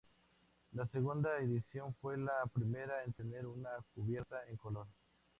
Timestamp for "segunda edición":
0.87-1.93